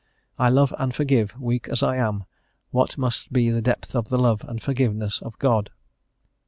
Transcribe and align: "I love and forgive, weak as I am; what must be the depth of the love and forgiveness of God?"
"I 0.39 0.49
love 0.49 0.73
and 0.79 0.95
forgive, 0.95 1.39
weak 1.39 1.67
as 1.69 1.83
I 1.83 1.97
am; 1.97 2.23
what 2.71 2.97
must 2.97 3.31
be 3.31 3.51
the 3.51 3.61
depth 3.61 3.95
of 3.95 4.09
the 4.09 4.17
love 4.17 4.41
and 4.47 4.59
forgiveness 4.59 5.21
of 5.21 5.37
God?" 5.37 5.69